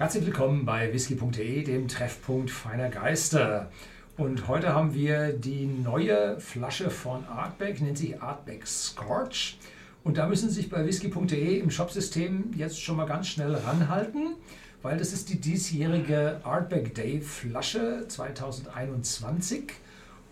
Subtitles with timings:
[0.00, 3.70] Herzlich willkommen bei whisky.de, dem Treffpunkt feiner Geister.
[4.16, 9.58] Und heute haben wir die neue Flasche von Artback, nennt sich Artback Scorch.
[10.02, 14.36] Und da müssen Sie sich bei whisky.de im Shopsystem jetzt schon mal ganz schnell ranhalten,
[14.80, 19.64] weil das ist die diesjährige Artback Day Flasche 2021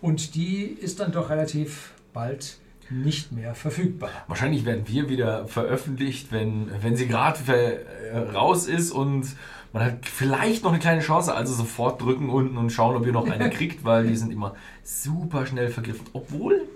[0.01, 2.57] und die ist dann doch relativ bald
[2.89, 4.09] nicht mehr verfügbar.
[4.27, 7.39] Wahrscheinlich werden wir wieder veröffentlicht, wenn, wenn sie gerade
[8.11, 9.27] äh, raus ist und
[9.73, 13.13] man hat vielleicht noch eine kleine Chance, also sofort drücken unten und schauen, ob ihr
[13.13, 16.67] noch eine kriegt, weil die sind immer super schnell vergriffen, obwohl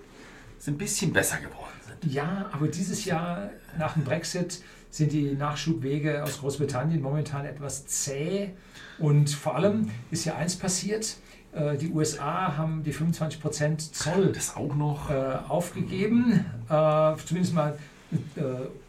[0.60, 2.14] sie ein bisschen besser geworden sind.
[2.14, 8.52] Ja, aber dieses Jahr nach dem Brexit sind die Nachschubwege aus Großbritannien momentan etwas zäh.
[9.00, 11.18] Und vor allem ist ja eins passiert,
[11.52, 15.10] äh, die USA haben die 25% Zoll das auch noch?
[15.10, 15.14] äh,
[15.48, 17.78] aufgegeben, äh, zumindest mal
[18.36, 18.42] äh,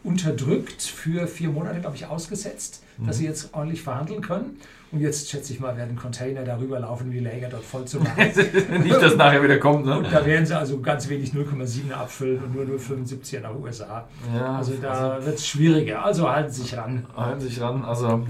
[0.03, 3.07] unterdrückt für vier Monate, glaube ich, ausgesetzt, mhm.
[3.07, 4.57] dass sie jetzt ordentlich verhandeln können.
[4.91, 7.99] Und jetzt schätze ich mal, werden Container darüber laufen, um die Lager dort voll zu
[7.99, 8.23] machen.
[8.83, 9.97] Nicht, dass nachher wieder kommt, ne?
[9.97, 14.07] Und da werden sie also ganz wenig 0,7 abfüllen und nur 0,75 nach USA.
[14.33, 16.05] Ja, also da also, wird es schwieriger.
[16.05, 17.05] Also halten Sie sich ran.
[17.15, 17.83] Halten Sie sich ran.
[17.83, 18.25] Also.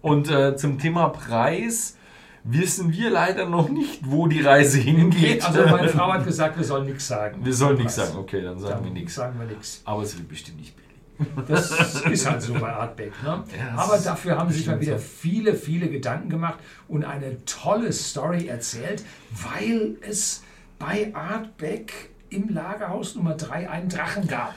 [0.00, 1.96] Und äh, zum Thema Preis
[2.46, 5.44] wissen wir leider noch nicht, wo die Reise hingeht.
[5.44, 7.44] Also meine Frau hat gesagt, wir sollen nichts sagen.
[7.44, 9.14] Wir sollen nichts sagen, okay, dann sagen dann wir nichts.
[9.14, 9.82] Sagen wir nichts.
[9.84, 10.86] Aber es wird bestimmt nicht billig.
[11.48, 11.70] Das
[12.10, 13.12] ist halt so bei Artback.
[13.22, 13.42] Ne?
[13.58, 16.58] Ja, Aber dafür haben sich mal wieder viele, viele Gedanken gemacht
[16.88, 20.42] und eine tolle Story erzählt, weil es
[20.78, 24.54] bei Artback im Lagerhaus Nummer 3 einen Drachen gab.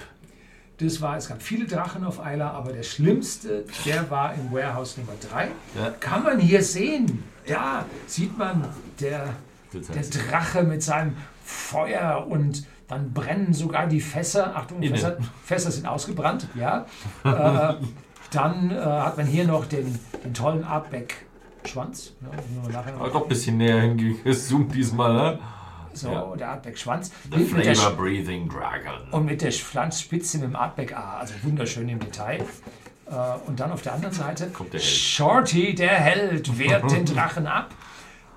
[0.80, 4.98] Das war, es gab viele Drachen auf Eiler, aber der schlimmste, der war im Warehouse
[4.98, 5.50] Nummer 3.
[5.78, 5.92] Ja.
[6.00, 7.24] Kann man hier sehen.
[7.46, 8.66] Da sieht man
[9.00, 9.34] der,
[9.74, 14.56] der Drache mit seinem Feuer und dann brennen sogar die Fässer.
[14.56, 16.86] Achtung, Fässer, Fässer, sind ausgebrannt, ja.
[17.24, 17.76] äh,
[18.32, 22.14] dann äh, hat man hier noch den, den tollen Artback-Schwanz.
[22.22, 25.40] Ja, doch ein bisschen näher hingezoomt diesmal, ne?
[25.94, 26.36] So, ja.
[26.36, 27.12] der Artback-Schwanz.
[27.36, 29.10] The Flavor Breathing Dragon.
[29.12, 32.42] Und mit der Pflanzspitze mit dem Artback-A, also wunderschön im Detail.
[33.10, 33.14] Äh,
[33.48, 37.74] und dann auf der anderen Seite der Shorty, der Held, wehrt den Drachen ab.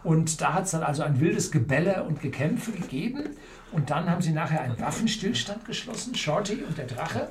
[0.05, 3.37] Und da hat es dann also ein wildes Gebälle und Gekämpfe gegeben.
[3.71, 7.29] Und dann haben sie nachher einen Waffenstillstand geschlossen, Shorty und der Drache.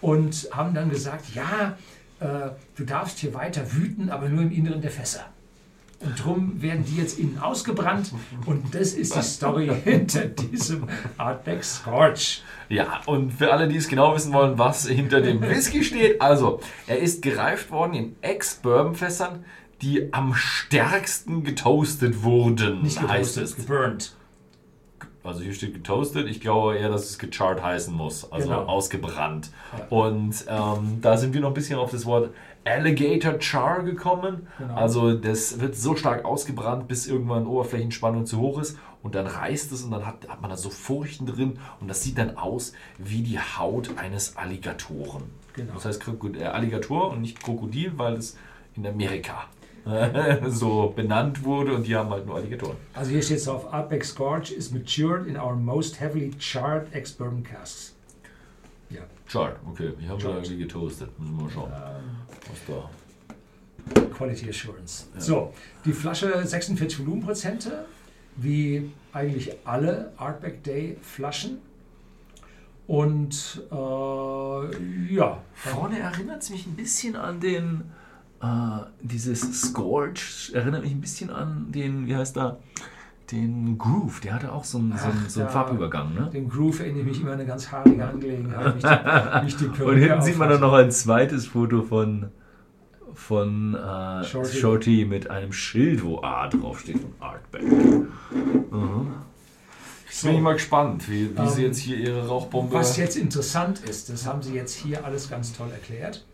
[0.00, 1.76] Und haben dann gesagt, ja,
[2.20, 5.26] äh, du darfst hier weiter wüten, aber nur im Inneren der Fässer.
[6.00, 8.12] Und darum werden die jetzt innen ausgebrannt.
[8.46, 10.88] Und das ist die Story hinter diesem
[11.18, 12.42] Artback Scorch.
[12.70, 16.20] Ja, und für alle, die es genau wissen wollen, was hinter dem Whisky steht.
[16.22, 19.44] Also, er ist gereift worden in Ex-Bourbon-Fässern,
[19.82, 22.82] die am stärksten getoastet wurden.
[22.82, 24.14] Nicht getoastet, geburnt.
[25.22, 26.28] Also hier steht getoastet.
[26.28, 28.30] Ich glaube eher, dass es gecharred heißen muss.
[28.32, 28.64] Also genau.
[28.64, 29.50] ausgebrannt.
[29.76, 29.86] Ja.
[29.88, 32.30] Und ähm, da sind wir noch ein bisschen auf das Wort
[32.64, 34.46] Alligator Char gekommen.
[34.58, 34.74] Genau.
[34.74, 39.72] Also das wird so stark ausgebrannt, bis irgendwann Oberflächenspannung zu hoch ist und dann reißt
[39.72, 42.72] es und dann hat, hat man da so Furchen drin und das sieht dann aus
[42.98, 45.24] wie die Haut eines Alligatoren.
[45.54, 45.74] Genau.
[45.74, 46.02] Das heißt
[46.38, 48.36] äh, Alligator und nicht Krokodil, weil es
[48.76, 49.46] in Amerika
[50.48, 52.76] so benannt wurde und die haben halt nur Alligatoren.
[52.94, 57.42] Also hier steht es auf Apex Gorge is matured in our most heavily charred ex-bourbon
[57.42, 57.94] casks.
[58.90, 59.00] Ja.
[59.26, 59.92] Chart, okay.
[60.00, 61.18] Ich habe da irgendwie getoastet.
[61.18, 62.29] Müssen wir mal schauen, ähm,
[62.70, 62.90] da.
[64.16, 65.06] Quality Assurance.
[65.14, 65.20] Ja.
[65.20, 65.54] So,
[65.84, 67.86] die Flasche 46 Volumenprozente,
[68.36, 71.58] wie eigentlich alle Artback Day Flaschen.
[72.86, 75.42] Und äh, ja.
[75.54, 77.84] Vorne erinnert es mich ein bisschen an den,
[78.42, 78.46] äh,
[79.00, 82.58] dieses Scorch, erinnert mich ein bisschen an den, wie heißt da?
[83.32, 86.14] den Groove, der hatte auch so einen, so einen, so einen ja, Farbübergang.
[86.14, 86.30] Ne?
[86.32, 88.74] Den Groove erinnere ich mich immer an eine ganz haarige Angelegenheit.
[88.74, 92.30] Nicht die, nicht die Und hinten sieht man dann noch ein zweites Foto von,
[93.20, 94.58] von äh, Shorty.
[94.58, 95.04] Shorty.
[95.04, 97.62] mit einem Schild, wo A draufsteht und Artback.
[97.62, 99.12] Mhm.
[100.06, 102.74] Jetzt bin ich mal gespannt, wie, wie ähm, sie jetzt hier ihre Rauchbombe.
[102.74, 106.24] Was jetzt interessant ist, das haben sie jetzt hier alles ganz toll erklärt.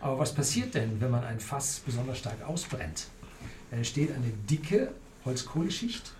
[0.00, 3.08] Aber was passiert denn, wenn man ein Fass besonders stark ausbrennt?
[3.70, 4.92] Dann entsteht eine dicke
[5.24, 6.12] Holzkohleschicht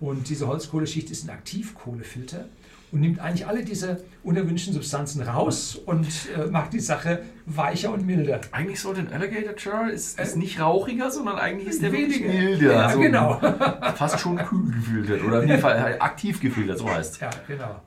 [0.00, 2.46] und diese Holzkohleschicht ist ein Aktivkohlefilter
[2.92, 6.06] und nimmt eigentlich alle diese unerwünschten Substanzen raus und
[6.36, 8.40] äh, macht die Sache weicher und milder.
[8.52, 12.26] Eigentlich sollte ein Alligator Char ist, ist äh, nicht rauchiger, sondern eigentlich ist der weniger
[12.26, 12.72] milder.
[12.72, 13.40] Ja, so genau.
[13.94, 17.20] fast schon kühl gefiltert oder in dem Fall halt aktiv gefiltert, so heißt es.
[17.20, 17.80] Ja, genau.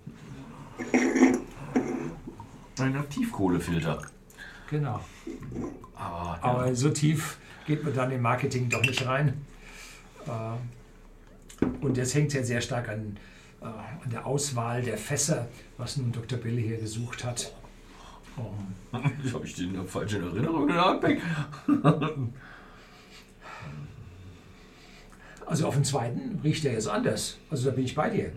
[2.79, 4.01] Ein Aktivkohlefilter.
[4.69, 4.99] Genau.
[5.95, 6.39] Aber, ja.
[6.41, 9.33] Aber so tief geht man dann im Marketing doch nicht rein.
[10.25, 13.17] Äh, und das hängt ja sehr stark an,
[13.63, 16.37] an der Auswahl der Fässer, was nun Dr.
[16.37, 17.53] Bille hier gesucht hat.
[18.35, 18.51] Oh.
[19.31, 21.21] Habe ich den falsch in Erinnerung, den.
[25.45, 27.37] Also auf den zweiten riecht er jetzt anders.
[27.51, 28.31] Also da bin ich bei dir.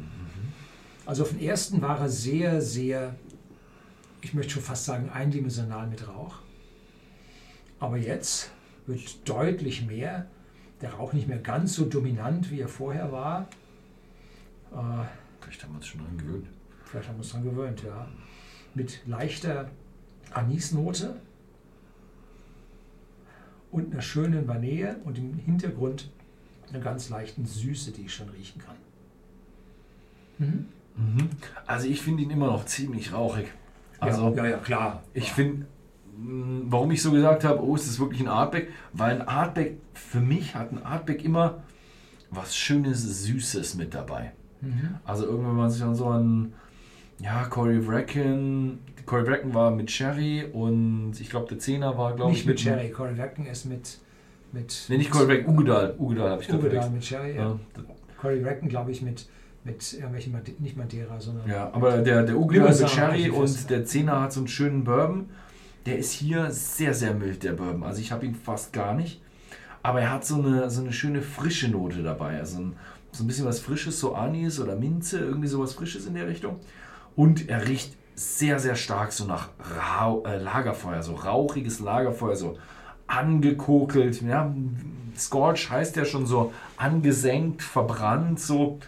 [1.06, 3.14] Also auf den ersten war er sehr, sehr,
[4.20, 6.40] ich möchte schon fast sagen, eindimensional mit Rauch.
[7.78, 8.50] Aber jetzt
[8.86, 10.26] wird deutlich mehr.
[10.82, 13.48] Der Rauch nicht mehr ganz so dominant, wie er vorher war.
[14.72, 15.04] Äh,
[15.40, 16.46] vielleicht haben wir uns schon dran gewöhnt.
[16.84, 18.08] Vielleicht haben wir uns dran gewöhnt, ja.
[18.74, 19.70] Mit leichter
[20.32, 21.16] Anisnote
[23.70, 26.10] und einer schönen Vanille und im Hintergrund
[26.68, 28.76] einer ganz leichten Süße, die ich schon riechen kann.
[30.38, 30.66] Mhm.
[30.96, 31.30] Mhm.
[31.66, 33.46] Also ich finde ihn immer noch ziemlich rauchig.
[33.98, 35.02] Also ja, ja, ja klar.
[35.14, 35.66] Ich finde,
[36.16, 38.68] mm, warum ich so gesagt habe, oh, ist das wirklich ein Artback?
[38.92, 41.62] Weil ein Artback, für mich hat ein Artback immer
[42.30, 44.32] was Schönes, Süßes mit dabei.
[44.60, 44.96] Mhm.
[45.04, 46.52] Also irgendwann, wenn man sich an so an,
[47.18, 52.32] ja, Corey Bracken, Corey Bracken war mit Cherry und ich glaube der Zehner war, glaube
[52.32, 52.90] ich, mit, mit Cherry.
[52.90, 53.98] Corey Bracken ist mit,
[54.52, 54.86] mit.
[54.88, 55.94] Nee, nicht Corey Bracken, Ugedal.
[55.98, 57.48] Ugedal habe ich gerade Ugedal mit Cherry, ja.
[57.48, 57.58] ja.
[58.20, 59.26] Corey Bracken, glaube ich, mit
[59.66, 61.48] mit irgendwelchen, nicht Madeira, sondern.
[61.48, 65.28] Ja, aber der, der ist mit Sherry und der Zehner hat so einen schönen Bourbon.
[65.84, 67.82] Der ist hier sehr, sehr mild, der Bourbon.
[67.82, 69.20] Also ich habe ihn fast gar nicht.
[69.82, 72.38] Aber er hat so eine, so eine schöne frische Note dabei.
[72.38, 72.76] Also ein,
[73.16, 76.60] so ein bisschen was Frisches, so Anis oder Minze, irgendwie sowas Frisches in der Richtung.
[77.14, 79.50] Und er riecht sehr, sehr stark so nach
[80.00, 82.58] Rau äh, Lagerfeuer, so rauchiges Lagerfeuer, so
[83.06, 84.22] angekokelt.
[84.22, 84.54] Ja,
[85.16, 88.78] Scorch heißt ja schon so angesenkt, verbrannt, so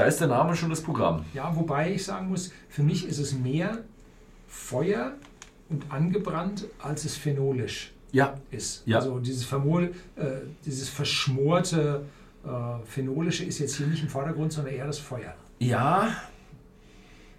[0.00, 1.26] da ist der Name schon das Programm.
[1.34, 3.84] Ja, wobei ich sagen muss, für mich ist es mehr
[4.48, 5.12] Feuer
[5.68, 8.34] und angebrannt, als es phenolisch ja.
[8.50, 8.82] ist.
[8.86, 8.96] Ja.
[8.96, 10.24] Also dieses Vermol, äh,
[10.64, 12.06] dieses verschmorte
[12.44, 15.34] äh, Phenolische ist jetzt hier nicht im Vordergrund, sondern eher das Feuer.
[15.58, 16.08] Ja.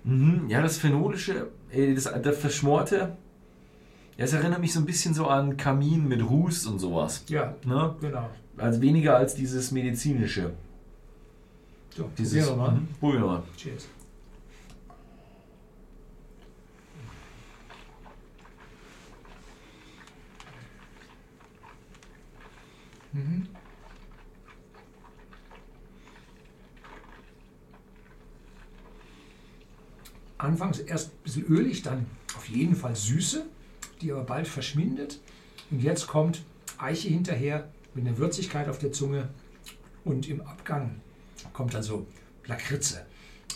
[0.03, 0.47] Mhm.
[0.47, 3.17] Ja, das Phenolische, äh, das, das Verschmorte,
[4.17, 7.23] ja, es erinnert mich so ein bisschen so an Kamin mit Ruß und sowas.
[7.27, 7.95] Ja, ne?
[8.01, 8.29] genau.
[8.57, 10.51] Also weniger als dieses medizinische.
[11.95, 12.71] So, Dieses, probieren wir mal.
[12.73, 12.87] Mhm.
[12.99, 13.43] Probieren wir mal.
[13.57, 13.87] Cheers.
[30.41, 32.05] Anfangs erst ein bisschen ölig, dann
[32.35, 33.45] auf jeden Fall Süße,
[34.01, 35.19] die aber bald verschwindet.
[35.69, 36.43] Und jetzt kommt
[36.77, 39.29] Eiche hinterher mit einer Würzigkeit auf der Zunge
[40.03, 40.99] und im Abgang
[41.53, 42.07] kommt dann so
[42.45, 43.05] Lakritze.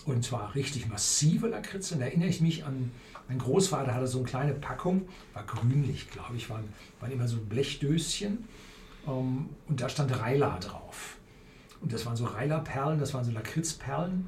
[0.05, 1.95] Und zwar richtig massive Lakritze.
[1.95, 2.91] Und da erinnere ich mich an,
[3.27, 6.65] mein Großvater hatte so eine kleine Packung, war grünlich, glaube ich, waren,
[6.99, 8.47] waren immer so Blechdöschen.
[9.07, 11.17] Ähm, und da stand Reila drauf.
[11.81, 14.27] Und das waren so Reila-Perlen, das waren so Lakritzperlen.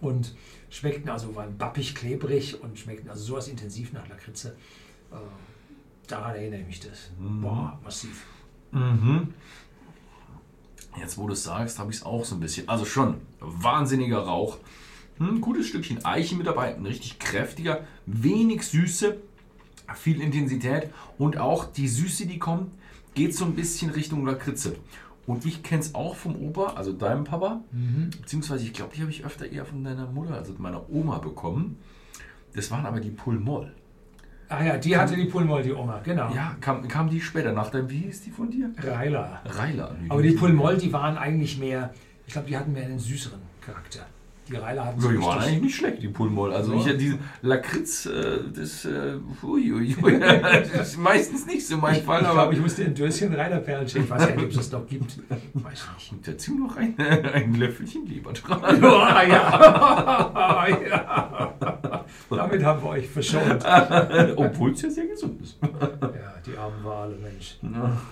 [0.00, 0.34] Und
[0.70, 4.56] schmeckten also, waren bappig, klebrig und schmeckten also sowas intensiv nach Lakritze.
[5.10, 5.16] Äh,
[6.06, 7.10] daran erinnere ich mich das.
[7.18, 7.42] Mhm.
[7.42, 8.24] Boah, massiv.
[8.72, 9.34] Mhm.
[10.98, 12.68] Jetzt, wo du es sagst, habe ich es auch so ein bisschen.
[12.68, 14.58] Also schon wahnsinniger Rauch.
[15.18, 19.18] Ein hm, gutes Stückchen Eiche mit dabei, ein richtig kräftiger, wenig Süße,
[19.94, 22.70] viel Intensität und auch die Süße, die kommt,
[23.14, 24.76] geht so ein bisschen Richtung Lakritze.
[25.30, 28.10] Und ich kenne es auch vom Opa, also deinem Papa, mhm.
[28.20, 31.78] beziehungsweise ich glaube, die habe ich öfter eher von deiner Mutter, also meiner Oma bekommen.
[32.52, 33.72] Das waren aber die Pulmol.
[34.48, 36.34] Ah ja, die kam, hatte die Pulmol, die Oma, genau.
[36.34, 38.72] Ja, kam, kam die später nach dem, wie hieß die von dir?
[38.78, 39.40] Reiler.
[39.44, 39.94] Reiler.
[40.08, 41.94] Aber die Pulmol, die waren eigentlich mehr,
[42.26, 44.06] ich glaube, die hatten mehr einen süßeren Charakter.
[44.50, 46.52] Die Reiler hatten so Die waren eigentlich nicht schlecht, die Pulmol.
[46.52, 46.90] Also ja.
[46.90, 50.20] ich diese Lakritz, äh, das, äh, ui, ui, ui,
[50.72, 52.22] das ist meistens nicht so mein ich, Fall.
[52.22, 54.04] Ich glaube, ich musste ein Döschen Reilerperlen schicken.
[54.04, 55.18] Ich weiß ja nicht, ob es das noch gibt.
[55.54, 56.12] Weiß nicht.
[56.12, 58.60] Und dazu noch ein, ein Löffelchen Leber dran.
[58.80, 60.68] Ja, ja.
[60.90, 62.04] ja.
[62.30, 63.64] Damit haben wir euch verschont.
[64.36, 65.58] Obwohl es ja sehr gesund ist.
[65.62, 67.58] ja, die armen Wale, Mensch.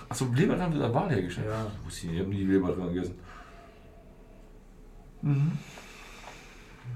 [0.07, 1.47] Achso, Leber haben wir da Wal hergestellt.
[1.49, 1.65] Ja.
[1.89, 3.15] Ich habe nie Leber dran gegessen.
[5.21, 5.51] Mhm.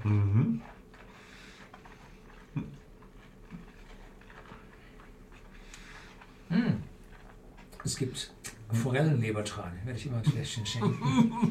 [0.02, 0.60] Mhm.
[6.48, 6.82] Hm.
[7.84, 8.32] Es gibt
[8.72, 9.72] Forellenlebertran.
[9.84, 11.50] Werde ich immer ein Fläschchen schenken.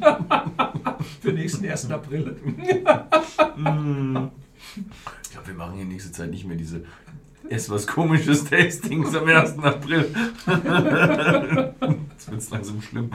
[1.20, 1.90] Für nächsten 1.
[1.90, 2.36] April.
[3.56, 4.30] Mhm.
[5.22, 6.84] Ich glaube, wir machen in nächster Zeit nicht mehr diese
[7.48, 9.58] Ess was komisches Tastings am 1.
[9.58, 10.10] April.
[12.10, 13.10] Jetzt wird es langsam schlimm.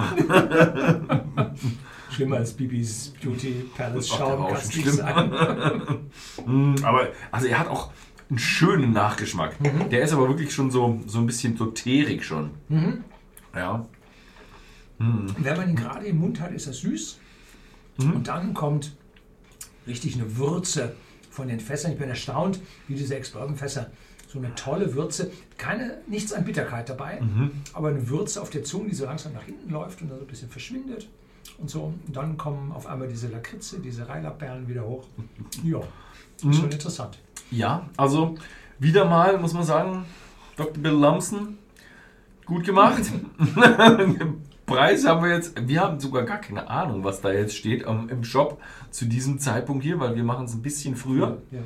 [2.19, 5.29] Schlimmer als Bibis Beauty Palace schauen kann nicht sein.
[6.45, 7.91] Mm, aber also er hat auch
[8.29, 9.57] einen schönen Nachgeschmack.
[9.61, 9.89] Mhm.
[9.89, 12.51] Der ist aber wirklich schon so, so ein bisschen so teerig schon.
[12.67, 13.05] Mhm.
[13.55, 13.87] Ja.
[14.97, 15.33] Mhm.
[15.37, 17.19] Wenn man ihn gerade im Mund hat, ist er süß.
[17.99, 18.13] Mhm.
[18.15, 18.97] Und dann kommt
[19.87, 20.97] richtig eine Würze
[21.31, 21.93] von den Fässern.
[21.93, 22.59] Ich bin erstaunt,
[22.89, 23.91] wie diese Ex-Bourbon-Fässer
[24.27, 27.51] so eine tolle Würze, keine, nichts an Bitterkeit dabei, mhm.
[27.73, 30.25] aber eine Würze auf der Zunge, die so langsam nach hinten läuft und dann so
[30.25, 31.07] ein bisschen verschwindet.
[31.57, 31.93] Und so.
[32.05, 35.05] Und dann kommen auf einmal diese Lakritze, diese Reilaperlen wieder hoch.
[35.63, 35.79] Ja,
[36.43, 36.53] mhm.
[36.53, 37.17] schon interessant.
[37.51, 38.35] Ja, also
[38.77, 40.05] wieder mal, muss man sagen,
[40.55, 40.81] Dr.
[40.81, 41.57] Bill Lumsden,
[42.45, 43.03] gut gemacht.
[44.65, 48.07] Preis haben wir jetzt, wir haben sogar gar keine Ahnung, was da jetzt steht um,
[48.07, 51.41] im Shop zu diesem Zeitpunkt hier, weil wir machen es ein bisschen früher.
[51.51, 51.59] Ja.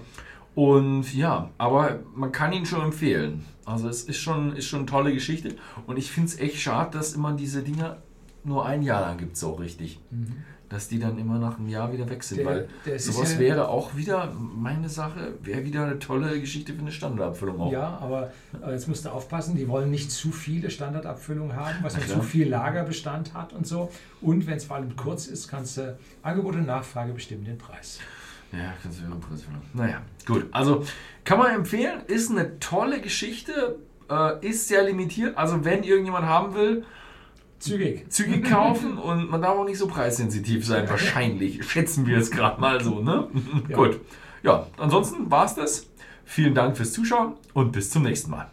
[0.55, 3.45] Und ja, aber man kann ihn schon empfehlen.
[3.65, 5.55] Also es ist schon, ist schon eine tolle Geschichte.
[5.87, 7.97] Und ich finde es echt schade, dass immer diese Dinger
[8.43, 9.99] nur ein Jahr lang gibt, so richtig.
[10.11, 10.43] Mhm.
[10.69, 12.39] Dass die dann immer nach einem Jahr wieder weg sind.
[12.39, 16.73] Der, weil der sowas ja, wäre auch wieder meine Sache, wäre wieder eine tolle Geschichte
[16.73, 17.71] für eine Standardabfüllung auch.
[17.71, 18.31] Ja, aber
[18.71, 23.35] jetzt musst du aufpassen, die wollen nicht zu viele Standardabfüllungen haben, was zu viel Lagerbestand
[23.35, 23.91] hat und so.
[24.19, 27.99] Und wenn es vor allem kurz ist, kannst du Angebot und Nachfrage bestimmen den Preis.
[28.51, 30.47] Ja, kannst du ja Preis Naja, gut.
[30.51, 30.85] Also
[31.23, 35.37] kann man empfehlen, ist eine tolle Geschichte, äh, ist sehr limitiert.
[35.37, 36.85] Also wenn irgendjemand haben will,
[37.63, 38.11] Zügig.
[38.11, 41.63] Zügig kaufen und man darf auch nicht so preissensitiv sein, wahrscheinlich.
[41.63, 43.29] Schätzen wir es gerade mal so, ne?
[43.69, 43.77] Ja.
[43.77, 44.01] Gut.
[44.43, 45.87] Ja, ansonsten war es das.
[46.25, 48.51] Vielen Dank fürs Zuschauen und bis zum nächsten Mal.